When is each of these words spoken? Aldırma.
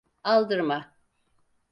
Aldırma. 0.23 0.95